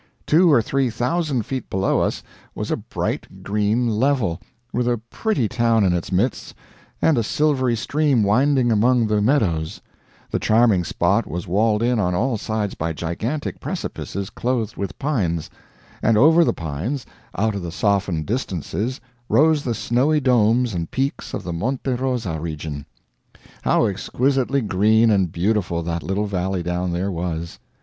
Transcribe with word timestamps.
Two 0.25 0.51
or 0.51 0.63
three 0.63 0.89
thousand 0.89 1.45
feet 1.45 1.69
below 1.69 1.99
us 1.99 2.23
was 2.55 2.71
a 2.71 2.75
bright 2.75 3.43
green 3.43 3.87
level, 3.87 4.41
with 4.73 4.87
a 4.87 4.97
pretty 4.97 5.47
town 5.47 5.83
in 5.83 5.93
its 5.93 6.11
midst, 6.11 6.55
and 7.03 7.19
a 7.19 7.23
silvery 7.23 7.75
stream 7.75 8.23
winding 8.23 8.71
among 8.71 9.05
the 9.05 9.21
meadows; 9.21 9.79
the 10.31 10.39
charming 10.39 10.83
spot 10.83 11.27
was 11.27 11.47
walled 11.47 11.83
in 11.83 11.99
on 11.99 12.15
all 12.15 12.35
sides 12.35 12.73
by 12.73 12.91
gigantic 12.93 13.59
precipices 13.59 14.31
clothed 14.31 14.75
with 14.75 14.97
pines; 14.97 15.51
and 16.01 16.17
over 16.17 16.43
the 16.43 16.51
pines, 16.51 17.05
out 17.37 17.53
of 17.53 17.61
the 17.61 17.71
softened 17.71 18.25
distances, 18.25 18.99
rose 19.29 19.63
the 19.63 19.75
snowy 19.75 20.19
domes 20.19 20.73
and 20.73 20.89
peaks 20.89 21.31
of 21.31 21.43
the 21.43 21.53
Monte 21.53 21.91
Rosa 21.91 22.39
region. 22.39 22.87
How 23.61 23.85
exquisitely 23.85 24.61
green 24.61 25.11
and 25.11 25.31
beautiful 25.31 25.83
that 25.83 26.01
little 26.01 26.25
valley 26.25 26.63
down 26.63 26.91
there 26.91 27.11
was! 27.11 27.59